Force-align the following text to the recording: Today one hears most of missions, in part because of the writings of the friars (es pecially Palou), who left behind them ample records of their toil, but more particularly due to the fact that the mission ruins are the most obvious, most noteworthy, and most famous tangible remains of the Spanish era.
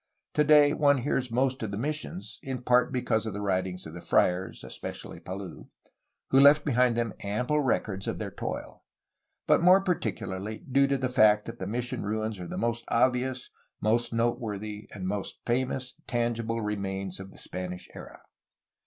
Today 0.33 0.73
one 0.73 1.03
hears 1.03 1.29
most 1.29 1.61
of 1.61 1.69
missions, 1.77 2.39
in 2.41 2.63
part 2.63 2.91
because 2.91 3.27
of 3.27 3.33
the 3.33 3.39
writings 3.39 3.85
of 3.85 3.93
the 3.93 4.01
friars 4.01 4.63
(es 4.63 4.79
pecially 4.79 5.23
Palou), 5.23 5.69
who 6.31 6.39
left 6.39 6.65
behind 6.65 6.97
them 6.97 7.13
ample 7.19 7.59
records 7.61 8.07
of 8.07 8.17
their 8.17 8.31
toil, 8.31 8.83
but 9.45 9.61
more 9.61 9.79
particularly 9.79 10.57
due 10.57 10.87
to 10.87 10.97
the 10.97 11.07
fact 11.07 11.45
that 11.45 11.59
the 11.59 11.67
mission 11.67 12.01
ruins 12.01 12.39
are 12.39 12.47
the 12.47 12.57
most 12.57 12.83
obvious, 12.87 13.51
most 13.79 14.11
noteworthy, 14.11 14.89
and 14.91 15.07
most 15.07 15.39
famous 15.45 15.93
tangible 16.07 16.61
remains 16.61 17.19
of 17.19 17.29
the 17.29 17.37
Spanish 17.37 17.87
era. 17.93 18.21